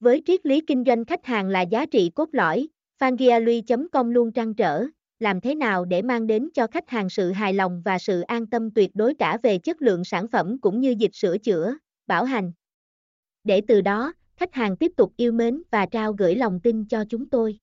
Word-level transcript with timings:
Với 0.00 0.22
triết 0.26 0.46
lý 0.46 0.60
kinh 0.60 0.84
doanh 0.86 1.04
khách 1.04 1.26
hàng 1.26 1.48
là 1.48 1.62
giá 1.62 1.86
trị 1.86 2.10
cốt 2.14 2.28
lõi, 2.32 2.68
Fangialui.com 3.00 4.10
luôn 4.10 4.32
trăn 4.32 4.54
trở, 4.54 4.84
làm 5.18 5.40
thế 5.40 5.54
nào 5.54 5.84
để 5.84 6.02
mang 6.02 6.26
đến 6.26 6.48
cho 6.54 6.66
khách 6.66 6.88
hàng 6.88 7.10
sự 7.10 7.32
hài 7.32 7.54
lòng 7.54 7.82
và 7.84 7.98
sự 7.98 8.20
an 8.20 8.46
tâm 8.46 8.70
tuyệt 8.70 8.90
đối 8.94 9.14
cả 9.14 9.38
về 9.42 9.58
chất 9.58 9.82
lượng 9.82 10.04
sản 10.04 10.28
phẩm 10.28 10.58
cũng 10.60 10.80
như 10.80 10.94
dịch 10.98 11.14
sửa 11.14 11.38
chữa, 11.38 11.76
bảo 12.06 12.24
hành. 12.24 12.52
Để 13.44 13.62
từ 13.68 13.80
đó, 13.80 14.12
khách 14.36 14.54
hàng 14.54 14.76
tiếp 14.76 14.92
tục 14.96 15.12
yêu 15.16 15.32
mến 15.32 15.62
và 15.70 15.86
trao 15.86 16.12
gửi 16.12 16.34
lòng 16.34 16.60
tin 16.62 16.84
cho 16.84 17.04
chúng 17.08 17.30
tôi. 17.30 17.58